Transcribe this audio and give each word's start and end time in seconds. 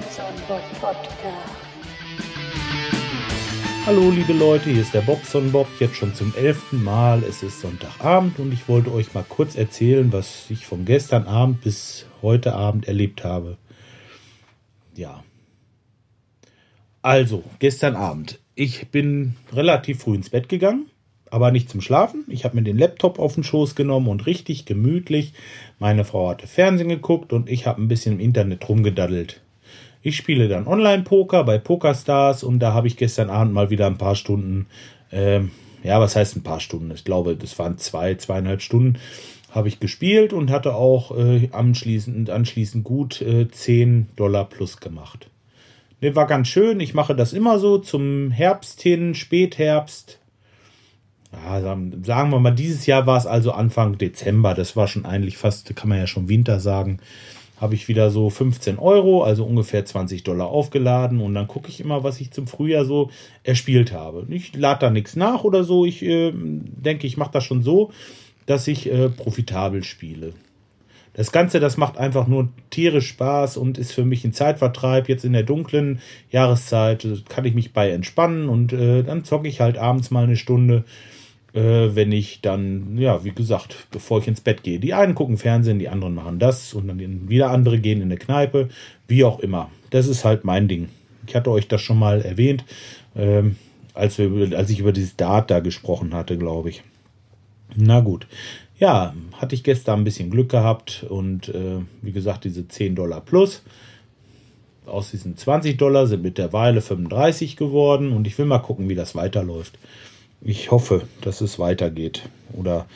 Bobson 0.00 0.24
Bob 0.48 0.62
Podcast. 0.80 1.12
Hallo 3.84 4.10
liebe 4.10 4.32
Leute, 4.32 4.70
hier 4.70 4.80
ist 4.80 4.94
der 4.94 5.02
Bobson 5.02 5.52
Bob, 5.52 5.68
jetzt 5.78 5.96
schon 5.96 6.14
zum 6.14 6.32
elften 6.34 6.82
Mal. 6.82 7.22
Es 7.22 7.42
ist 7.42 7.60
Sonntagabend 7.60 8.38
und 8.38 8.50
ich 8.50 8.66
wollte 8.66 8.94
euch 8.94 9.12
mal 9.12 9.26
kurz 9.28 9.56
erzählen, 9.56 10.10
was 10.10 10.50
ich 10.50 10.64
von 10.64 10.86
gestern 10.86 11.26
Abend 11.26 11.60
bis 11.60 12.06
heute 12.22 12.54
Abend 12.54 12.88
erlebt 12.88 13.24
habe. 13.24 13.58
Ja. 14.94 15.22
Also, 17.02 17.44
gestern 17.58 17.94
Abend. 17.94 18.38
Ich 18.54 18.88
bin 18.88 19.36
relativ 19.52 20.00
früh 20.00 20.14
ins 20.14 20.30
Bett 20.30 20.48
gegangen 20.48 20.86
aber 21.32 21.52
nicht 21.52 21.70
zum 21.70 21.80
Schlafen. 21.80 22.24
Ich 22.26 22.44
habe 22.44 22.56
mir 22.56 22.64
den 22.64 22.76
Laptop 22.76 23.20
auf 23.20 23.34
den 23.34 23.44
Schoß 23.44 23.76
genommen 23.76 24.08
und 24.08 24.26
richtig 24.26 24.64
gemütlich. 24.64 25.32
Meine 25.78 26.04
Frau 26.04 26.30
hatte 26.30 26.48
Fernsehen 26.48 26.88
geguckt 26.88 27.32
und 27.32 27.48
ich 27.48 27.68
habe 27.68 27.80
ein 27.80 27.86
bisschen 27.86 28.14
im 28.14 28.20
Internet 28.20 28.68
rumgedaddelt. 28.68 29.40
Ich 30.02 30.16
spiele 30.16 30.48
dann 30.48 30.66
Online-Poker 30.66 31.44
bei 31.44 31.58
PokerStars 31.58 32.42
und 32.42 32.58
da 32.58 32.72
habe 32.72 32.86
ich 32.86 32.96
gestern 32.96 33.30
Abend 33.30 33.52
mal 33.52 33.70
wieder 33.70 33.86
ein 33.86 33.98
paar 33.98 34.14
Stunden, 34.14 34.66
ähm, 35.12 35.50
ja, 35.82 36.00
was 36.00 36.16
heißt 36.16 36.36
ein 36.36 36.42
paar 36.42 36.60
Stunden? 36.60 36.90
Ich 36.92 37.04
glaube, 37.04 37.36
das 37.36 37.58
waren 37.58 37.78
zwei, 37.78 38.14
zweieinhalb 38.14 38.62
Stunden, 38.62 38.98
habe 39.50 39.68
ich 39.68 39.80
gespielt 39.80 40.32
und 40.32 40.50
hatte 40.50 40.74
auch 40.74 41.16
äh, 41.16 41.48
anschließend, 41.52 42.30
anschließend 42.30 42.84
gut 42.84 43.20
äh, 43.20 43.48
10 43.50 44.08
Dollar 44.16 44.48
plus 44.48 44.78
gemacht. 44.78 45.28
Ne, 46.00 46.16
war 46.16 46.26
ganz 46.26 46.48
schön. 46.48 46.80
Ich 46.80 46.94
mache 46.94 47.14
das 47.14 47.32
immer 47.32 47.58
so 47.58 47.76
zum 47.78 48.30
Herbst 48.30 48.80
hin, 48.80 49.14
Spätherbst 49.14 50.20
ja, 51.32 51.60
sagen 51.60 52.30
wir 52.30 52.40
mal, 52.40 52.50
dieses 52.50 52.86
Jahr 52.86 53.06
war 53.06 53.16
es 53.16 53.26
also 53.26 53.52
Anfang 53.52 53.98
Dezember. 53.98 54.54
Das 54.54 54.76
war 54.76 54.88
schon 54.88 55.04
eigentlich 55.04 55.36
fast, 55.36 55.74
kann 55.76 55.88
man 55.88 55.98
ja 55.98 56.06
schon 56.06 56.28
Winter 56.28 56.58
sagen. 56.58 56.98
Habe 57.60 57.74
ich 57.74 57.88
wieder 57.88 58.10
so 58.10 58.30
15 58.30 58.78
Euro, 58.78 59.22
also 59.22 59.44
ungefähr 59.44 59.84
20 59.84 60.24
Dollar 60.24 60.46
aufgeladen 60.46 61.20
und 61.20 61.34
dann 61.34 61.46
gucke 61.46 61.68
ich 61.68 61.80
immer, 61.80 62.02
was 62.02 62.20
ich 62.20 62.30
zum 62.30 62.46
Frühjahr 62.46 62.86
so 62.86 63.10
erspielt 63.44 63.92
habe. 63.92 64.26
Ich 64.30 64.56
lade 64.56 64.80
da 64.80 64.90
nichts 64.90 65.14
nach 65.14 65.44
oder 65.44 65.62
so. 65.62 65.84
Ich 65.84 66.02
äh, 66.02 66.32
denke, 66.34 67.06
ich 67.06 67.18
mache 67.18 67.32
das 67.32 67.44
schon 67.44 67.62
so, 67.62 67.90
dass 68.46 68.66
ich 68.66 68.90
äh, 68.90 69.10
profitabel 69.10 69.84
spiele. 69.84 70.32
Das 71.12 71.32
Ganze, 71.32 71.60
das 71.60 71.76
macht 71.76 71.98
einfach 71.98 72.26
nur 72.28 72.48
tierisch 72.70 73.08
Spaß 73.08 73.56
und 73.56 73.78
ist 73.78 73.92
für 73.92 74.04
mich 74.04 74.24
ein 74.24 74.32
Zeitvertreib. 74.32 75.08
Jetzt 75.08 75.24
in 75.24 75.32
der 75.32 75.42
dunklen 75.42 76.00
Jahreszeit 76.30 77.06
kann 77.28 77.44
ich 77.44 77.54
mich 77.54 77.72
bei 77.72 77.90
entspannen 77.90 78.48
und 78.48 78.72
äh, 78.72 79.02
dann 79.02 79.24
zocke 79.24 79.48
ich 79.48 79.60
halt 79.60 79.76
abends 79.76 80.10
mal 80.10 80.24
eine 80.24 80.36
Stunde 80.36 80.84
äh, 81.52 81.94
wenn 81.94 82.12
ich 82.12 82.40
dann, 82.40 82.96
ja, 82.98 83.24
wie 83.24 83.32
gesagt, 83.32 83.86
bevor 83.90 84.20
ich 84.20 84.28
ins 84.28 84.40
Bett 84.40 84.62
gehe. 84.62 84.78
Die 84.78 84.94
einen 84.94 85.14
gucken 85.14 85.36
Fernsehen, 85.36 85.78
die 85.78 85.88
anderen 85.88 86.14
machen 86.14 86.38
das 86.38 86.74
und 86.74 86.88
dann 86.88 87.28
wieder 87.28 87.50
andere 87.50 87.78
gehen 87.78 87.98
in 87.98 88.04
eine 88.04 88.16
Kneipe, 88.16 88.68
wie 89.08 89.24
auch 89.24 89.40
immer. 89.40 89.70
Das 89.90 90.06
ist 90.06 90.24
halt 90.24 90.44
mein 90.44 90.68
Ding. 90.68 90.88
Ich 91.26 91.34
hatte 91.34 91.50
euch 91.50 91.68
das 91.68 91.80
schon 91.80 91.98
mal 91.98 92.22
erwähnt, 92.22 92.64
ähm, 93.16 93.56
als, 93.94 94.18
wir, 94.18 94.56
als 94.56 94.70
ich 94.70 94.78
über 94.78 94.92
dieses 94.92 95.16
Dart 95.16 95.50
da 95.50 95.60
gesprochen 95.60 96.14
hatte, 96.14 96.38
glaube 96.38 96.70
ich. 96.70 96.82
Na 97.76 98.00
gut. 98.00 98.26
Ja, 98.78 99.14
hatte 99.34 99.54
ich 99.54 99.62
gestern 99.62 100.00
ein 100.00 100.04
bisschen 100.04 100.30
Glück 100.30 100.48
gehabt 100.48 101.04
und 101.08 101.50
äh, 101.50 101.80
wie 102.00 102.12
gesagt, 102.12 102.44
diese 102.44 102.66
10 102.66 102.94
Dollar 102.94 103.20
plus 103.20 103.62
aus 104.86 105.10
diesen 105.10 105.36
20 105.36 105.76
Dollar 105.76 106.06
sind 106.06 106.22
mittlerweile 106.22 106.80
35 106.80 107.56
geworden 107.56 108.12
und 108.12 108.26
ich 108.26 108.36
will 108.38 108.46
mal 108.46 108.58
gucken, 108.58 108.88
wie 108.88 108.94
das 108.94 109.14
weiterläuft 109.14 109.78
ich 110.42 110.70
hoffe, 110.70 111.02
dass 111.20 111.40
es 111.40 111.58
weitergeht 111.58 112.22
oder 112.52 112.86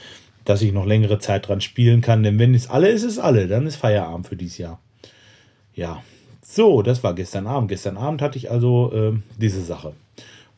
dass 0.44 0.62
ich 0.62 0.72
noch 0.72 0.86
längere 0.86 1.18
Zeit 1.18 1.48
dran 1.48 1.60
spielen 1.60 2.00
kann. 2.00 2.22
Denn 2.22 2.38
wenn 2.38 2.54
es 2.54 2.68
alle 2.68 2.88
ist, 2.88 3.02
ist 3.02 3.12
es 3.12 3.18
alle. 3.18 3.48
Dann 3.48 3.66
ist 3.66 3.76
Feierabend 3.76 4.26
für 4.26 4.36
dieses 4.36 4.58
Jahr. 4.58 4.80
Ja, 5.74 6.02
so, 6.42 6.82
das 6.82 7.02
war 7.02 7.14
gestern 7.14 7.46
Abend. 7.46 7.68
Gestern 7.68 7.96
Abend 7.96 8.22
hatte 8.22 8.38
ich 8.38 8.50
also 8.50 8.92
äh, 8.92 9.12
diese 9.38 9.62
Sache. 9.62 9.92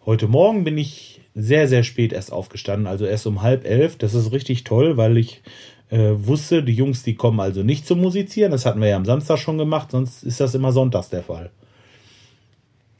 Heute 0.05 0.29
Morgen 0.29 0.65
bin 0.65 0.77
ich 0.79 1.21
sehr, 1.35 1.69
sehr 1.69 1.83
spät 1.83 2.13
erst 2.13 2.33
aufgestanden, 2.33 2.87
also 2.87 3.05
erst 3.05 3.27
um 3.27 3.43
halb 3.43 3.65
elf. 3.65 3.97
Das 3.97 4.15
ist 4.15 4.33
richtig 4.33 4.65
toll, 4.65 4.97
weil 4.97 5.17
ich 5.17 5.43
äh, 5.91 6.13
wusste, 6.15 6.63
die 6.63 6.75
Jungs, 6.75 7.03
die 7.03 7.15
kommen 7.15 7.41
also 7.41 7.63
nicht 7.63 7.87
zum 7.87 8.01
Musizieren. 8.01 8.53
Das 8.53 8.67
hatten 8.67 8.81
wir 8.81 8.89
ja 8.89 8.97
am 8.97 9.05
Samstag 9.05 9.39
schon 9.39 9.59
gemacht, 9.59 9.93
sonst 9.93 10.23
ist 10.23 10.41
das 10.41 10.55
immer 10.55 10.73
sonntags 10.73 11.09
der 11.09 11.23
Fall. 11.23 11.51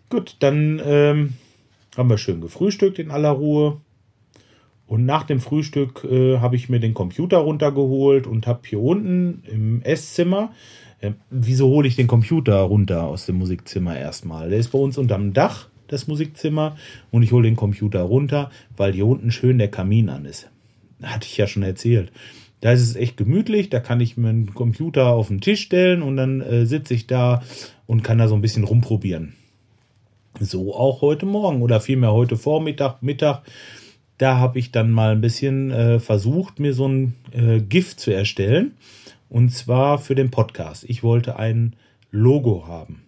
Gut, 0.09 0.37
dann 0.39 0.81
ähm, 0.85 1.33
haben 1.97 2.11
wir 2.11 2.19
schön 2.19 2.41
gefrühstückt 2.41 2.99
in 2.99 3.11
aller 3.11 3.31
Ruhe. 3.31 3.81
Und 4.87 5.05
nach 5.05 5.25
dem 5.25 5.41
Frühstück 5.41 6.05
äh, 6.05 6.39
habe 6.39 6.55
ich 6.55 6.69
mir 6.69 6.79
den 6.79 6.95
Computer 6.95 7.39
runtergeholt 7.39 8.27
und 8.27 8.47
habe 8.47 8.61
hier 8.67 8.81
unten 8.81 9.43
im 9.51 9.83
Esszimmer. 9.83 10.53
Äh, 11.01 11.13
wieso 11.29 11.69
hole 11.69 11.89
ich 11.89 11.97
den 11.97 12.07
Computer 12.07 12.61
runter 12.61 13.05
aus 13.05 13.27
dem 13.27 13.37
Musikzimmer 13.37 13.99
erstmal? 13.99 14.49
Der 14.49 14.59
ist 14.59 14.69
bei 14.69 14.79
uns 14.79 14.97
unterm 14.97 15.33
Dach, 15.33 15.69
das 15.89 16.07
Musikzimmer. 16.07 16.77
Und 17.11 17.25
ich 17.25 17.33
hole 17.33 17.49
den 17.49 17.57
Computer 17.57 18.03
runter, 18.03 18.51
weil 18.77 18.93
hier 18.93 19.07
unten 19.07 19.33
schön 19.33 19.59
der 19.59 19.71
Kamin 19.71 20.09
an 20.09 20.25
ist. 20.25 20.49
Hatte 21.03 21.27
ich 21.27 21.37
ja 21.37 21.49
schon 21.49 21.65
erzählt. 21.65 22.13
Da 22.61 22.73
ist 22.73 22.83
es 22.83 22.97
echt 22.97 23.17
gemütlich, 23.17 23.69
da 23.69 23.81
kann 23.81 24.01
ich 24.01 24.17
meinen 24.17 24.55
Computer 24.55 25.09
auf 25.09 25.29
den 25.29 25.41
Tisch 25.41 25.61
stellen 25.61 26.03
und 26.03 26.17
dann 26.17 26.41
äh, 26.41 26.65
sitze 26.65 26.95
ich 26.95 27.07
da 27.07 27.43
und 27.87 28.03
kann 28.03 28.19
da 28.19 28.29
so 28.29 28.35
ein 28.35 28.41
bisschen 28.41 28.65
rumprobieren. 28.65 29.35
So 30.41 30.75
auch 30.75 31.01
heute 31.01 31.25
Morgen 31.25 31.63
oder 31.63 31.81
vielmehr 31.81 32.13
heute 32.13 32.37
Vormittag, 32.37 33.03
Mittag. 33.03 33.43
Da 34.19 34.37
habe 34.37 34.59
ich 34.59 34.71
dann 34.71 34.91
mal 34.91 35.13
ein 35.13 35.21
bisschen 35.23 35.71
äh, 35.71 35.99
versucht, 35.99 36.61
mir 36.61 36.75
so 36.75 36.87
ein 36.87 37.15
äh, 37.33 37.61
GIF 37.61 37.97
zu 37.97 38.11
erstellen. 38.11 38.73
Und 39.29 39.51
zwar 39.51 39.99
für 39.99 40.15
den 40.15 40.31
Podcast. 40.31 40.85
Ich 40.89 41.03
wollte 41.03 41.39
ein 41.39 41.75
Logo 42.11 42.67
haben. 42.67 43.03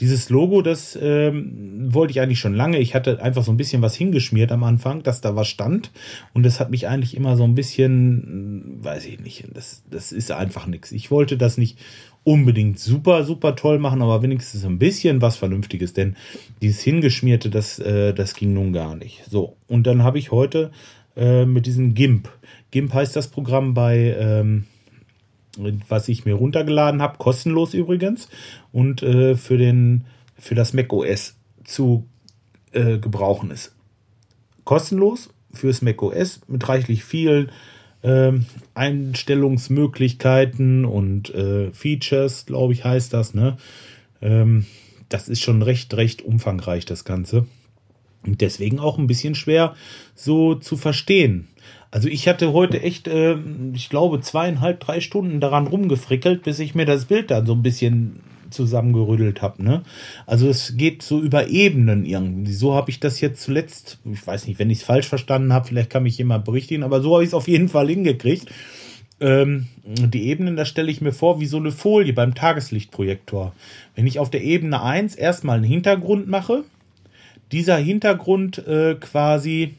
Dieses 0.00 0.28
Logo, 0.28 0.60
das 0.60 0.98
ähm, 1.00 1.94
wollte 1.94 2.10
ich 2.10 2.20
eigentlich 2.20 2.40
schon 2.40 2.54
lange. 2.54 2.78
Ich 2.78 2.94
hatte 2.94 3.22
einfach 3.22 3.42
so 3.42 3.50
ein 3.50 3.56
bisschen 3.56 3.80
was 3.80 3.94
hingeschmiert 3.94 4.52
am 4.52 4.64
Anfang, 4.64 5.02
dass 5.02 5.22
da 5.22 5.34
was 5.34 5.48
stand. 5.48 5.90
Und 6.34 6.42
das 6.42 6.60
hat 6.60 6.70
mich 6.70 6.86
eigentlich 6.88 7.16
immer 7.16 7.38
so 7.38 7.44
ein 7.44 7.54
bisschen, 7.54 8.74
hm, 8.78 8.84
weiß 8.84 9.06
ich 9.06 9.20
nicht, 9.20 9.44
das, 9.54 9.82
das 9.90 10.12
ist 10.12 10.30
einfach 10.30 10.66
nichts. 10.66 10.92
Ich 10.92 11.10
wollte 11.10 11.38
das 11.38 11.56
nicht 11.56 11.78
unbedingt 12.26 12.80
super, 12.80 13.22
super 13.22 13.54
toll 13.54 13.78
machen, 13.78 14.02
aber 14.02 14.20
wenigstens 14.20 14.64
ein 14.64 14.80
bisschen 14.80 15.22
was 15.22 15.36
Vernünftiges, 15.36 15.92
denn 15.92 16.16
dieses 16.60 16.80
Hingeschmierte, 16.82 17.50
das, 17.50 17.78
äh, 17.78 18.12
das 18.12 18.34
ging 18.34 18.52
nun 18.52 18.72
gar 18.72 18.96
nicht. 18.96 19.22
So, 19.30 19.56
und 19.68 19.86
dann 19.86 20.02
habe 20.02 20.18
ich 20.18 20.32
heute 20.32 20.72
äh, 21.16 21.44
mit 21.44 21.66
diesem 21.66 21.94
GIMP. 21.94 22.28
GIMP 22.72 22.92
heißt 22.92 23.14
das 23.14 23.28
Programm 23.28 23.74
bei, 23.74 24.16
ähm, 24.18 24.64
was 25.88 26.08
ich 26.08 26.24
mir 26.24 26.34
runtergeladen 26.34 27.00
habe, 27.00 27.16
kostenlos 27.18 27.74
übrigens, 27.74 28.28
und 28.72 29.04
äh, 29.04 29.36
für, 29.36 29.56
den, 29.56 30.04
für 30.36 30.56
das 30.56 30.72
Mac 30.72 30.92
OS 30.92 31.36
zu 31.62 32.08
äh, 32.72 32.98
gebrauchen 32.98 33.52
ist. 33.52 33.72
Kostenlos 34.64 35.30
fürs 35.52 35.80
Mac 35.80 36.02
OS 36.02 36.40
mit 36.48 36.68
reichlich 36.68 37.04
vielen 37.04 37.52
ähm, 38.06 38.46
Einstellungsmöglichkeiten 38.74 40.84
und 40.84 41.34
äh, 41.34 41.72
Features, 41.72 42.46
glaube 42.46 42.72
ich, 42.72 42.84
heißt 42.84 43.12
das. 43.12 43.34
Ne? 43.34 43.56
Ähm, 44.22 44.64
das 45.08 45.28
ist 45.28 45.42
schon 45.42 45.62
recht, 45.62 45.92
recht 45.94 46.22
umfangreich, 46.22 46.86
das 46.86 47.04
Ganze. 47.04 47.46
Und 48.24 48.40
deswegen 48.40 48.78
auch 48.78 48.98
ein 48.98 49.08
bisschen 49.08 49.34
schwer 49.34 49.74
so 50.14 50.54
zu 50.54 50.76
verstehen. 50.76 51.48
Also 51.90 52.08
ich 52.08 52.28
hatte 52.28 52.52
heute 52.52 52.80
echt, 52.80 53.08
äh, 53.08 53.36
ich 53.74 53.88
glaube, 53.88 54.20
zweieinhalb, 54.20 54.78
drei 54.80 55.00
Stunden 55.00 55.40
daran 55.40 55.66
rumgefrickelt, 55.66 56.44
bis 56.44 56.60
ich 56.60 56.76
mir 56.76 56.86
das 56.86 57.06
Bild 57.06 57.32
dann 57.32 57.44
so 57.44 57.54
ein 57.54 57.62
bisschen 57.62 58.20
zusammengerüttelt 58.50 59.42
habe. 59.42 59.62
Ne? 59.62 59.82
Also 60.26 60.48
es 60.48 60.76
geht 60.76 61.02
so 61.02 61.20
über 61.20 61.48
Ebenen 61.48 62.04
irgendwie. 62.04 62.52
So 62.52 62.74
habe 62.74 62.90
ich 62.90 63.00
das 63.00 63.20
jetzt 63.20 63.42
zuletzt, 63.42 63.98
ich 64.04 64.26
weiß 64.26 64.46
nicht, 64.46 64.58
wenn 64.58 64.70
ich 64.70 64.78
es 64.78 64.84
falsch 64.84 65.08
verstanden 65.08 65.52
habe, 65.52 65.68
vielleicht 65.68 65.90
kann 65.90 66.02
mich 66.02 66.18
jemand 66.18 66.44
berichtigen, 66.44 66.82
aber 66.82 67.00
so 67.00 67.14
habe 67.14 67.24
ich 67.24 67.28
es 67.28 67.34
auf 67.34 67.48
jeden 67.48 67.68
Fall 67.68 67.88
hingekriegt. 67.88 68.50
Ähm, 69.18 69.68
die 69.84 70.28
Ebenen, 70.28 70.56
da 70.56 70.64
stelle 70.64 70.90
ich 70.90 71.00
mir 71.00 71.12
vor, 71.12 71.40
wie 71.40 71.46
so 71.46 71.56
eine 71.56 71.72
Folie 71.72 72.12
beim 72.12 72.34
Tageslichtprojektor. 72.34 73.54
Wenn 73.94 74.06
ich 74.06 74.18
auf 74.18 74.30
der 74.30 74.42
Ebene 74.42 74.82
1 74.82 75.14
erstmal 75.14 75.56
einen 75.56 75.64
Hintergrund 75.64 76.28
mache, 76.28 76.64
dieser 77.52 77.76
Hintergrund 77.76 78.58
äh, 78.66 78.96
quasi 78.96 79.74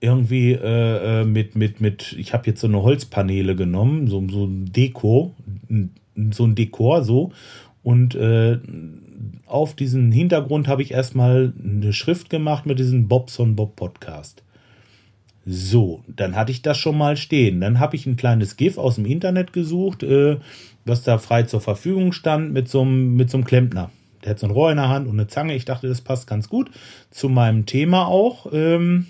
irgendwie 0.00 0.52
äh, 0.52 1.22
äh 1.22 1.24
mit, 1.24 1.56
mit, 1.56 1.80
mit, 1.80 2.14
ich 2.18 2.32
habe 2.32 2.46
jetzt 2.46 2.60
so 2.60 2.66
eine 2.66 2.82
Holzpaneele 2.82 3.56
genommen, 3.56 4.06
so, 4.06 4.24
so 4.28 4.44
ein 4.44 4.70
Deko, 4.72 5.34
ein 5.70 5.94
so 6.30 6.44
ein 6.44 6.54
Dekor 6.54 7.04
so. 7.04 7.32
Und 7.82 8.14
äh, 8.14 8.58
auf 9.46 9.74
diesen 9.74 10.10
Hintergrund 10.10 10.68
habe 10.68 10.82
ich 10.82 10.90
erstmal 10.90 11.52
eine 11.62 11.92
Schrift 11.92 12.30
gemacht 12.30 12.66
mit 12.66 12.78
diesem 12.78 13.08
Bobson 13.08 13.54
Bob 13.54 13.76
Podcast. 13.76 14.42
So, 15.44 16.02
dann 16.08 16.34
hatte 16.34 16.50
ich 16.50 16.62
das 16.62 16.76
schon 16.76 16.98
mal 16.98 17.16
stehen. 17.16 17.60
Dann 17.60 17.78
habe 17.78 17.94
ich 17.94 18.04
ein 18.04 18.16
kleines 18.16 18.56
GIF 18.56 18.78
aus 18.78 18.96
dem 18.96 19.06
Internet 19.06 19.52
gesucht, 19.52 20.02
äh, 20.02 20.38
was 20.84 21.04
da 21.04 21.18
frei 21.18 21.44
zur 21.44 21.60
Verfügung 21.60 22.12
stand, 22.12 22.52
mit 22.52 22.68
so 22.68 22.82
einem, 22.82 23.14
mit 23.14 23.30
so 23.30 23.36
einem 23.38 23.44
Klempner. 23.44 23.90
Der 24.24 24.30
hat 24.30 24.40
so 24.40 24.48
ein 24.48 24.52
Rohr 24.52 24.72
in 24.72 24.78
der 24.78 24.88
Hand 24.88 25.06
und 25.06 25.14
eine 25.14 25.28
Zange. 25.28 25.54
Ich 25.54 25.64
dachte, 25.64 25.86
das 25.86 26.00
passt 26.00 26.26
ganz 26.26 26.48
gut 26.48 26.72
zu 27.12 27.28
meinem 27.28 27.64
Thema 27.64 28.08
auch. 28.08 28.48
Ähm, 28.52 29.06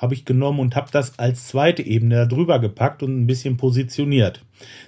habe 0.00 0.14
ich 0.14 0.24
genommen 0.24 0.60
und 0.60 0.76
habe 0.76 0.88
das 0.90 1.18
als 1.18 1.48
zweite 1.48 1.82
Ebene 1.82 2.26
drüber 2.26 2.58
gepackt 2.58 3.02
und 3.02 3.20
ein 3.20 3.26
bisschen 3.26 3.58
positioniert. 3.58 4.42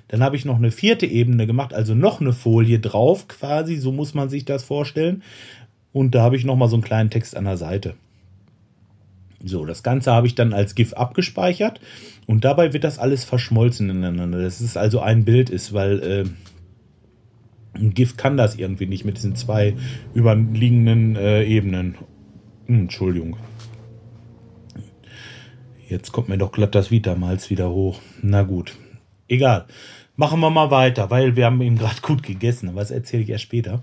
Dann 0.09 0.23
habe 0.23 0.37
ich 0.37 0.47
noch 0.47 0.57
eine 0.57 0.71
vierte 0.71 1.05
Ebene 1.05 1.47
gemacht, 1.47 1.75
also 1.75 1.95
noch 1.95 2.23
eine 2.23 2.33
Folie 2.33 2.81
drauf, 2.81 3.29
quasi, 3.29 3.77
so 3.77 3.93
muss 3.93 4.15
man 4.15 4.31
sich 4.31 4.47
das 4.47 4.65
vorstellen. 4.65 5.23
Und 5.93 6.15
da 6.15 6.23
habe 6.23 6.37
ich 6.37 6.47
noch 6.47 6.57
mal 6.57 6.69
so 6.69 6.77
einen 6.77 6.83
kleinen 6.83 7.11
Text 7.11 7.37
an 7.37 7.45
der 7.45 7.59
Seite. 7.59 7.95
So, 9.45 9.67
das 9.67 9.83
Ganze 9.83 10.13
habe 10.13 10.27
ich 10.27 10.35
dann 10.35 10.55
als 10.55 10.75
GIF 10.75 10.95
abgespeichert 10.95 11.81
und 12.27 12.45
dabei 12.45 12.73
wird 12.73 12.85
das 12.85 12.99
alles 12.99 13.25
verschmolzen 13.25 13.91
ineinander. 13.91 14.41
Das 14.41 14.63
ist 14.63 14.79
also 14.79 15.01
ein 15.01 15.25
Bild 15.27 15.51
ist, 15.51 15.75
weil 15.75 16.01
äh, 16.01 17.79
ein 17.79 17.93
GIF 17.93 18.17
kann 18.17 18.39
das 18.39 18.57
irgendwie 18.57 18.87
nicht 18.87 19.05
mit 19.05 19.19
diesen 19.19 19.37
zwei 19.37 19.75
überliegenden 20.15 21.17
äh, 21.17 21.45
Ebenen. 21.45 21.97
Hm, 22.67 22.83
Entschuldigung. 22.83 23.37
Jetzt 25.89 26.13
kommt 26.13 26.29
mir 26.29 26.39
doch 26.39 26.53
glatt 26.53 26.75
das 26.75 26.91
Vitamalz 26.91 27.51
wieder 27.51 27.71
hoch. 27.71 28.01
Na 28.23 28.43
gut. 28.43 28.77
Egal. 29.29 29.67
Machen 30.17 30.41
wir 30.41 30.51
mal 30.51 30.71
weiter, 30.71 31.11
weil 31.11 31.37
wir 31.37 31.47
haben 31.47 31.61
eben 31.61 31.79
gerade 31.79 32.01
gut 32.03 32.23
gegessen. 32.23 32.69
Aber 32.69 32.81
das 32.81 32.91
erzähle 32.91 33.23
ich 33.23 33.31
erst 33.31 33.45
später. 33.45 33.83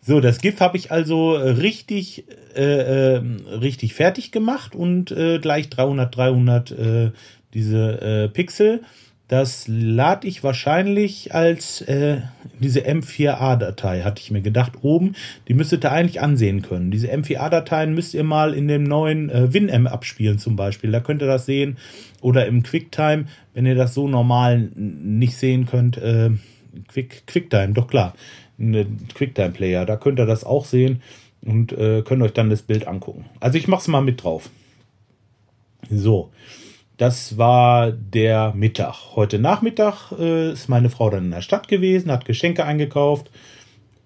So, 0.00 0.20
das 0.20 0.38
GIF 0.38 0.60
habe 0.60 0.76
ich 0.76 0.92
also 0.92 1.32
richtig, 1.32 2.26
äh, 2.54 3.16
äh, 3.16 3.22
richtig 3.50 3.94
fertig 3.94 4.30
gemacht 4.30 4.76
und 4.76 5.10
äh, 5.10 5.40
gleich 5.40 5.68
300, 5.68 6.16
300 6.16 6.70
äh, 6.70 7.10
diese 7.54 8.00
äh, 8.00 8.28
Pixel. 8.28 8.82
Das 9.28 9.66
lade 9.66 10.28
ich 10.28 10.44
wahrscheinlich 10.44 11.34
als 11.34 11.80
äh, 11.80 12.20
diese 12.60 12.80
M4A-Datei, 12.86 14.02
hatte 14.02 14.22
ich 14.22 14.30
mir 14.30 14.40
gedacht, 14.40 14.74
oben. 14.82 15.16
Die 15.48 15.54
müsstet 15.54 15.84
ihr 15.84 15.90
eigentlich 15.90 16.20
ansehen 16.20 16.62
können. 16.62 16.92
Diese 16.92 17.12
M4A-Dateien 17.12 17.92
müsst 17.92 18.14
ihr 18.14 18.22
mal 18.22 18.54
in 18.54 18.68
dem 18.68 18.84
neuen 18.84 19.28
äh, 19.30 19.52
WinM 19.52 19.88
abspielen 19.88 20.38
zum 20.38 20.54
Beispiel. 20.54 20.92
Da 20.92 21.00
könnt 21.00 21.22
ihr 21.22 21.26
das 21.26 21.44
sehen. 21.44 21.76
Oder 22.20 22.46
im 22.46 22.62
QuickTime, 22.62 23.26
wenn 23.52 23.66
ihr 23.66 23.74
das 23.74 23.94
so 23.94 24.06
normal 24.06 24.70
nicht 24.74 25.36
sehen 25.36 25.66
könnt. 25.66 25.96
Äh, 25.98 26.30
Quick, 26.88 27.26
QuickTime, 27.26 27.72
doch 27.72 27.88
klar. 27.88 28.14
Ein 28.58 29.08
QuickTime-Player, 29.14 29.86
da 29.86 29.96
könnt 29.96 30.20
ihr 30.20 30.26
das 30.26 30.44
auch 30.44 30.64
sehen 30.64 31.02
und 31.42 31.72
äh, 31.72 32.02
könnt 32.02 32.22
euch 32.22 32.32
dann 32.32 32.50
das 32.50 32.62
Bild 32.62 32.86
angucken. 32.86 33.24
Also 33.40 33.58
ich 33.58 33.66
mache 33.68 33.80
es 33.80 33.88
mal 33.88 34.02
mit 34.02 34.22
drauf. 34.22 34.50
So. 35.90 36.30
Das 36.96 37.36
war 37.36 37.92
der 37.92 38.54
Mittag. 38.54 39.16
Heute 39.16 39.38
Nachmittag 39.38 40.12
äh, 40.18 40.52
ist 40.52 40.68
meine 40.68 40.88
Frau 40.88 41.10
dann 41.10 41.26
in 41.26 41.30
der 41.30 41.42
Stadt 41.42 41.68
gewesen, 41.68 42.10
hat 42.10 42.24
Geschenke 42.24 42.64
eingekauft 42.64 43.30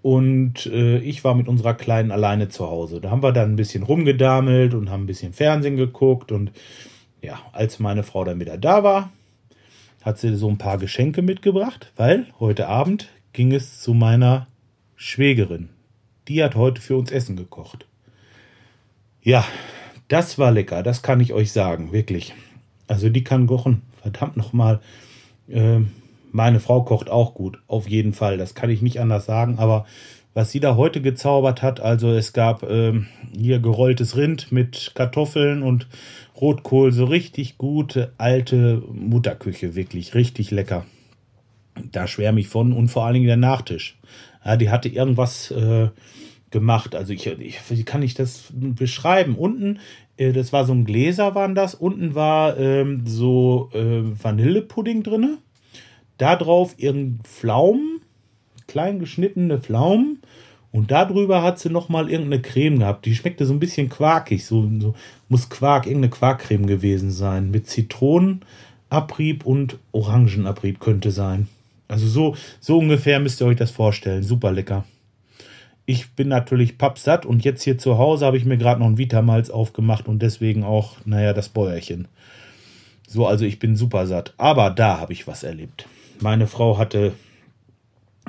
und 0.03 0.67
äh, 0.67 0.99
ich 0.99 1.23
war 1.23 1.37
mit 1.37 1.47
unserer 1.47 1.75
Kleinen 1.75 2.11
alleine 2.11 2.49
zu 2.49 2.69
Hause. 2.69 3.01
Da 3.01 3.11
haben 3.11 3.23
wir 3.23 3.31
dann 3.31 3.53
ein 3.53 3.57
bisschen 3.57 3.85
rumgedamelt 3.85 4.75
und 4.75 4.91
haben 4.91 5.05
ein 5.05 5.07
bisschen 5.07 5.33
Fernsehen 5.33 5.77
geguckt 5.77 6.33
und 6.33 6.51
ja, 7.23 7.39
als 7.53 7.79
meine 7.79 8.03
Frau 8.03 8.25
dann 8.25 8.41
wieder 8.41 8.59
da 8.59 8.83
war, 8.83 9.13
hat 10.03 10.19
sie 10.19 10.35
so 10.35 10.49
ein 10.49 10.59
paar 10.59 10.79
Geschenke 10.79 11.23
mitgebracht, 11.23 11.93
weil 11.95 12.27
heute 12.41 12.67
Abend 12.67 13.09
ging 13.33 13.53
es 13.53 13.81
zu 13.81 13.95
meiner 13.95 14.49
Schwägerin. 14.97 15.69
Die 16.27 16.43
hat 16.43 16.57
heute 16.57 16.81
für 16.81 16.97
uns 16.97 17.13
Essen 17.13 17.37
gekocht. 17.37 17.87
Ja, 19.23 19.45
das 20.09 20.41
war 20.41 20.51
lecker, 20.51 20.83
das 20.83 21.03
kann 21.03 21.21
ich 21.21 21.33
euch 21.33 21.53
sagen, 21.53 21.93
wirklich. 21.93 22.35
Also 22.91 23.09
die 23.09 23.23
kann 23.23 23.47
kochen. 23.47 23.83
Verdammt 24.03 24.37
nochmal. 24.37 24.81
Äh, 25.49 25.79
meine 26.33 26.59
Frau 26.59 26.83
kocht 26.83 27.09
auch 27.09 27.35
gut. 27.35 27.61
Auf 27.69 27.89
jeden 27.89 28.13
Fall. 28.13 28.37
Das 28.37 28.57
kann 28.57 28.69
ich 28.69 28.83
nicht 28.83 29.01
anders 29.01 29.27
sagen. 29.27 29.59
Aber 29.59 29.87
was 30.35 30.51
sie 30.51 30.59
da 30.59 30.75
heute 30.75 31.01
gezaubert 31.01 31.63
hat, 31.63 31.79
also 31.79 32.11
es 32.11 32.33
gab 32.33 32.65
äh, 32.65 33.01
hier 33.33 33.61
gerolltes 33.61 34.17
Rind 34.17 34.51
mit 34.51 34.91
Kartoffeln 34.97 35.63
und 35.63 35.87
Rotkohl. 36.41 36.91
So 36.91 37.05
richtig 37.05 37.59
gute 37.59 38.13
alte 38.19 38.83
Mutterküche. 38.93 39.77
Wirklich 39.77 40.17
richtig 40.17 40.51
lecker. 40.51 40.85
Da 41.93 42.09
schwärme 42.09 42.41
ich 42.41 42.49
von. 42.49 42.73
Und 42.73 42.89
vor 42.89 43.05
allen 43.05 43.15
Dingen 43.15 43.27
der 43.27 43.37
Nachtisch. 43.37 43.99
Ja, 44.45 44.57
die 44.57 44.71
hatte 44.71 44.89
irgendwas... 44.89 45.53
Äh, 45.53 45.91
gemacht. 46.51 46.95
Also 46.95 47.13
ich, 47.13 47.27
ich, 47.27 47.61
wie 47.71 47.85
kann 47.85 48.03
ich 48.03 48.15
das 48.15 48.47
beschreiben? 48.53 49.37
Unten 49.37 49.79
das 50.21 50.53
war 50.53 50.67
so 50.67 50.75
ein 50.75 50.85
Gläser, 50.85 51.35
waren 51.35 51.55
das. 51.55 51.75
Unten 51.75 52.15
war 52.15 52.59
ähm, 52.59 53.07
so 53.07 53.71
äh, 53.73 54.03
Vanillepudding 54.23 55.03
drin. 55.03 55.39
Da 56.19 56.37
drauf 56.37 56.75
irgendein 56.77 57.25
Pflaumen, 57.25 58.03
klein 58.67 58.99
geschnittene 58.99 59.59
Pflaumen. 59.59 60.21
Und 60.73 60.91
darüber 60.91 61.43
hat 61.43 61.59
sie 61.59 61.71
nochmal 61.71 62.11
irgendeine 62.11 62.43
Creme 62.43 62.79
gehabt. 62.81 63.07
Die 63.07 63.15
schmeckte 63.15 63.47
so 63.47 63.55
ein 63.55 63.59
bisschen 63.59 63.89
quarkig. 63.89 64.45
So, 64.45 64.69
so 64.79 64.95
muss 65.29 65.49
Quark, 65.49 65.87
irgendeine 65.87 66.11
Quarkcreme 66.11 66.67
gewesen 66.67 67.11
sein. 67.11 67.51
Mit 67.51 67.67
Zitronenabrieb 67.67 69.47
und 69.47 69.79
Orangenabrieb 69.93 70.79
könnte 70.79 71.11
sein. 71.11 71.49
Also 71.89 72.07
so, 72.07 72.37
so 72.61 72.79
ungefähr 72.79 73.19
müsst 73.19 73.41
ihr 73.41 73.47
euch 73.47 73.57
das 73.57 73.71
vorstellen. 73.71 74.23
Super 74.23 74.53
lecker 74.53 74.85
ich 75.91 76.13
bin 76.13 76.29
natürlich 76.29 76.79
pappsatt 76.79 77.27
und 77.27 77.45
jetzt 77.45 77.65
hier 77.65 77.77
zu 77.77 77.99
Hause 77.99 78.25
habe 78.25 78.37
ich 78.37 78.45
mir 78.45 78.57
gerade 78.57 78.79
noch 78.79 78.87
ein 78.87 78.97
Vitamalz 78.97 79.51
aufgemacht 79.51 80.07
und 80.07 80.23
deswegen 80.23 80.63
auch, 80.63 80.99
naja, 81.05 81.33
das 81.33 81.49
Bäuerchen. 81.49 82.07
So, 83.09 83.27
also 83.27 83.45
ich 83.45 83.59
bin 83.59 83.75
super 83.75 84.07
satt. 84.07 84.33
Aber 84.37 84.71
da 84.71 85.01
habe 85.01 85.13
ich 85.13 85.27
was 85.27 85.43
erlebt. 85.43 85.89
Meine 86.21 86.47
Frau 86.47 86.79
hatte, 86.79 87.13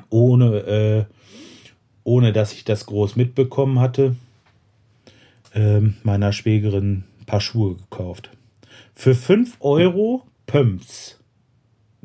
ohne, 0.10 0.58
äh, 0.58 1.06
ohne 2.04 2.34
dass 2.34 2.52
ich 2.54 2.66
das 2.66 2.88
groß 2.88 3.16
mitbekommen 3.16 3.80
hatte, 3.80 4.16
äh, 5.54 5.82
meiner 6.02 6.34
Schwägerin 6.34 7.04
ein 7.20 7.26
paar 7.28 7.42
Schuhe 7.42 7.76
gekauft. 7.76 8.32
Für 8.96 9.14
5 9.14 9.58
Euro 9.60 10.24
Pumps. 10.48 11.20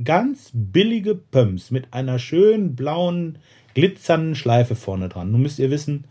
Ganz 0.05 0.51
billige 0.53 1.15
Pumps 1.15 1.71
mit 1.71 1.95
einer 1.95 2.19
schönen 2.19 2.77
blauen 2.77 3.39
glitzernden 3.77 4.35
Schleife 4.35 4.75
vorne 4.75 5.11
dran. 5.11 5.31
Nun 5.31 5.43
müsst 5.43 5.59
ihr 5.59 5.71
wissen, 5.71 6.05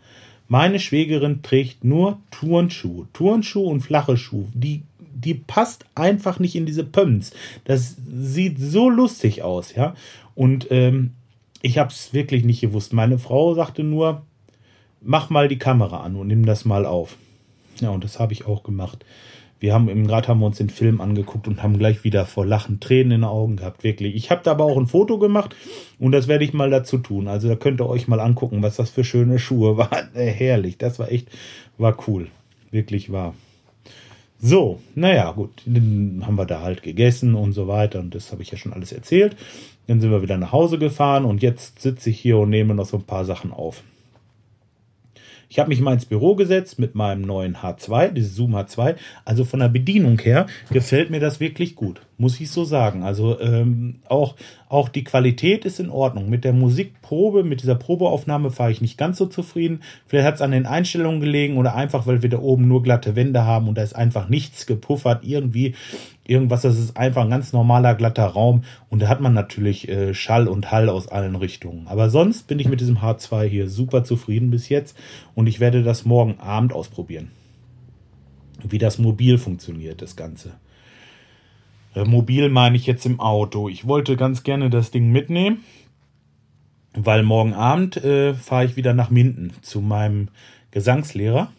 meine 0.46 0.78
Schwägerin 0.78 1.42
trägt 1.42 1.82
nur 1.82 2.20
Turnschuhe. 2.30 3.08
Turnschuhe 3.12 3.68
und 3.68 3.80
flache 3.80 4.16
Schuhe. 4.16 4.46
Die, 4.54 4.82
die 5.00 5.34
passt 5.34 5.84
einfach 5.96 6.38
nicht 6.38 6.54
in 6.54 6.64
diese 6.64 6.84
Pumps. 6.84 7.32
Das 7.64 7.96
sieht 8.08 8.60
so 8.60 8.88
lustig 8.88 9.42
aus, 9.42 9.74
ja. 9.74 9.96
Und 10.36 10.68
ähm, 10.70 11.14
ich 11.60 11.78
habe 11.78 11.90
es 11.90 12.12
wirklich 12.12 12.44
nicht 12.44 12.60
gewusst. 12.60 12.92
Meine 12.92 13.18
Frau 13.18 13.54
sagte 13.54 13.82
nur, 13.82 14.22
mach 15.02 15.28
mal 15.28 15.48
die 15.48 15.58
Kamera 15.58 16.04
an 16.04 16.14
und 16.14 16.28
nimm 16.28 16.46
das 16.46 16.64
mal 16.64 16.86
auf. 16.86 17.16
Ja, 17.80 17.90
und 17.90 18.04
das 18.04 18.20
habe 18.20 18.32
ich 18.32 18.46
auch 18.46 18.62
gemacht. 18.62 19.04
Wir 19.58 19.72
haben 19.72 19.88
im 19.88 20.06
gerade 20.06 20.28
haben 20.28 20.40
wir 20.40 20.46
uns 20.46 20.58
den 20.58 20.70
Film 20.70 21.00
angeguckt 21.00 21.48
und 21.48 21.62
haben 21.62 21.78
gleich 21.78 22.04
wieder 22.04 22.26
vor 22.26 22.44
Lachen 22.44 22.78
Tränen 22.78 23.12
in 23.12 23.20
den 23.20 23.24
Augen 23.24 23.56
gehabt, 23.56 23.84
wirklich. 23.84 24.14
Ich 24.14 24.30
habe 24.30 24.42
da 24.44 24.50
aber 24.50 24.64
auch 24.64 24.76
ein 24.76 24.86
Foto 24.86 25.18
gemacht 25.18 25.56
und 25.98 26.12
das 26.12 26.28
werde 26.28 26.44
ich 26.44 26.52
mal 26.52 26.70
dazu 26.70 26.98
tun. 26.98 27.26
Also 27.26 27.48
da 27.48 27.56
könnt 27.56 27.80
ihr 27.80 27.88
euch 27.88 28.06
mal 28.06 28.20
angucken, 28.20 28.62
was 28.62 28.76
das 28.76 28.90
für 28.90 29.04
schöne 29.04 29.38
Schuhe 29.38 29.76
waren. 29.78 30.14
Äh, 30.14 30.30
herrlich, 30.30 30.78
das 30.78 30.98
war 30.98 31.10
echt, 31.10 31.28
war 31.78 31.96
cool. 32.06 32.28
Wirklich 32.70 33.10
war. 33.10 33.34
So, 34.38 34.80
naja, 34.94 35.32
gut, 35.32 35.62
dann 35.64 36.22
haben 36.26 36.36
wir 36.36 36.44
da 36.44 36.60
halt 36.60 36.82
gegessen 36.82 37.34
und 37.34 37.52
so 37.52 37.68
weiter 37.68 38.00
und 38.00 38.14
das 38.14 38.32
habe 38.32 38.42
ich 38.42 38.50
ja 38.50 38.58
schon 38.58 38.74
alles 38.74 38.92
erzählt. 38.92 39.34
Dann 39.86 40.00
sind 40.00 40.10
wir 40.10 40.20
wieder 40.20 40.36
nach 40.36 40.52
Hause 40.52 40.78
gefahren 40.78 41.24
und 41.24 41.40
jetzt 41.40 41.80
sitze 41.80 42.10
ich 42.10 42.20
hier 42.20 42.36
und 42.38 42.50
nehme 42.50 42.74
noch 42.74 42.84
so 42.84 42.98
ein 42.98 43.04
paar 43.04 43.24
Sachen 43.24 43.52
auf. 43.52 43.82
Ich 45.48 45.58
habe 45.58 45.68
mich 45.68 45.80
mal 45.80 45.92
ins 45.92 46.06
Büro 46.06 46.34
gesetzt 46.34 46.78
mit 46.78 46.94
meinem 46.94 47.22
neuen 47.22 47.56
H2, 47.56 48.08
dieses 48.12 48.34
Zoom 48.34 48.56
H2. 48.56 48.96
Also 49.24 49.44
von 49.44 49.60
der 49.60 49.68
Bedienung 49.68 50.18
her 50.18 50.46
gefällt 50.70 51.10
mir 51.10 51.20
das 51.20 51.40
wirklich 51.40 51.76
gut, 51.76 52.00
muss 52.18 52.40
ich 52.40 52.50
so 52.50 52.64
sagen. 52.64 53.02
Also 53.02 53.38
ähm, 53.40 53.96
auch, 54.08 54.36
auch 54.68 54.88
die 54.88 55.04
Qualität 55.04 55.64
ist 55.64 55.80
in 55.80 55.90
Ordnung. 55.90 56.30
Mit 56.30 56.44
der 56.44 56.52
Musikprobe, 56.52 57.44
mit 57.44 57.62
dieser 57.62 57.74
Probeaufnahme 57.74 58.50
fahre 58.50 58.70
ich 58.70 58.80
nicht 58.80 58.96
ganz 58.96 59.18
so 59.18 59.26
zufrieden. 59.26 59.80
Vielleicht 60.06 60.26
hat 60.26 60.34
es 60.36 60.40
an 60.40 60.50
den 60.50 60.66
Einstellungen 60.66 61.20
gelegen 61.20 61.58
oder 61.58 61.74
einfach, 61.74 62.06
weil 62.06 62.22
wir 62.22 62.30
da 62.30 62.38
oben 62.38 62.68
nur 62.68 62.82
glatte 62.82 63.16
Wände 63.16 63.44
haben 63.44 63.68
und 63.68 63.76
da 63.76 63.82
ist 63.82 63.94
einfach 63.94 64.28
nichts 64.28 64.66
gepuffert. 64.66 65.24
Irgendwie 65.24 65.74
irgendwas, 66.24 66.62
das 66.62 66.78
ist 66.78 66.96
einfach 66.96 67.22
ein 67.22 67.30
ganz 67.30 67.52
normaler 67.52 67.94
glatter 67.94 68.26
Raum 68.26 68.64
und 68.88 69.02
da 69.02 69.08
hat 69.08 69.20
man 69.20 69.34
natürlich 69.34 69.88
äh, 69.88 70.14
Schall 70.14 70.48
und 70.48 70.72
Hall 70.72 70.88
aus 70.88 71.08
allen 71.08 71.36
Richtungen. 71.36 71.86
Aber 71.86 72.10
sonst 72.10 72.48
bin 72.48 72.58
ich 72.58 72.68
mit 72.68 72.80
diesem 72.80 72.98
H2 72.98 73.44
hier 73.44 73.68
super 73.68 74.04
zufrieden 74.04 74.50
bis 74.50 74.68
jetzt 74.68 74.96
und 75.34 75.46
ich 75.46 75.60
werde 75.60 75.82
das 75.82 76.04
morgen 76.04 76.40
Abend 76.40 76.72
ausprobieren. 76.72 77.30
Wie 78.66 78.78
das 78.78 78.98
mobil 78.98 79.38
funktioniert, 79.38 80.00
das 80.00 80.16
Ganze. 80.16 80.54
Äh, 81.96 82.04
mobil 82.04 82.48
meine 82.48 82.76
ich 82.76 82.86
jetzt 82.86 83.04
im 83.06 83.18
Auto. 83.18 83.68
Ich 83.68 83.88
wollte 83.88 84.16
ganz 84.16 84.44
gerne 84.44 84.70
das 84.70 84.92
Ding 84.92 85.10
mitnehmen, 85.10 85.64
weil 86.94 87.24
morgen 87.24 87.54
Abend 87.54 87.96
äh, 87.96 88.34
fahre 88.34 88.66
ich 88.66 88.76
wieder 88.76 88.94
nach 88.94 89.10
Minden 89.10 89.52
zu 89.62 89.80
meinem 89.80 90.28
Gesangslehrer 90.70 91.50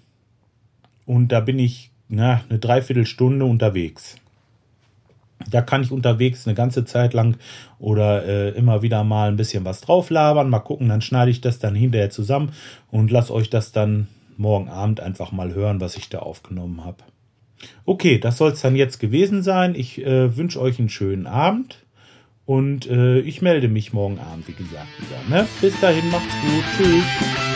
und 1.06 1.34
da 1.34 1.42
bin 1.42 1.60
ich 1.60 1.92
na, 2.08 2.42
eine 2.50 2.60
Dreiviertelstunde 2.60 3.44
unterwegs 3.44 4.16
da 5.50 5.62
kann 5.62 5.84
ich 5.84 5.92
unterwegs 5.92 6.48
eine 6.48 6.56
ganze 6.56 6.86
Zeit 6.86 7.14
lang 7.14 7.38
oder 7.80 8.26
äh, 8.26 8.50
immer 8.50 8.82
wieder 8.82 9.04
mal 9.04 9.30
ein 9.30 9.38
bisschen 9.38 9.66
was 9.66 9.82
drauflabern, 9.82 10.50
mal 10.50 10.60
gucken, 10.60 10.90
dann 10.90 11.02
schneide 11.02 11.32
ich 11.32 11.42
das 11.42 11.60
dann 11.60 11.76
hinterher 11.76 12.10
zusammen 12.10 12.52
und 12.92 13.12
lasse 13.12 13.34
euch 13.34 13.50
das 13.50 13.72
dann 13.72 14.08
morgen 14.38 14.70
Abend 14.70 15.00
einfach 15.00 15.32
mal 15.32 15.54
hören, 15.54 15.82
was 15.82 15.96
ich 15.96 16.10
da 16.10 16.20
aufgenommen 16.20 16.84
habe. 16.84 17.04
Okay, 17.86 18.20
das 18.20 18.38
soll 18.38 18.52
es 18.52 18.62
dann 18.62 18.76
jetzt 18.76 19.00
gewesen 19.00 19.44
sein. 19.44 19.76
Ich 19.76 20.04
äh, 20.06 20.36
wünsche 20.36 20.62
euch 20.62 20.80
einen 20.80 20.90
schönen 20.90 21.28
Abend 21.28 21.86
und 22.46 22.90
äh, 22.90 23.20
ich 23.20 23.42
melde 23.42 23.68
mich 23.68 23.94
morgen 23.94 24.20
Abend, 24.20 24.48
wie 24.48 24.54
gesagt, 24.54 24.88
wieder. 25.00 25.38
Ne? 25.38 25.48
Bis 25.62 25.80
dahin, 25.80 26.10
macht's 26.10 26.34
gut. 26.42 26.64
Tschüss. 26.78 27.47